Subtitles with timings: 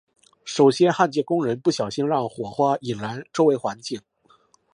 [0.43, 4.01] 首先焊接工人不小心让火花引燃周围环境。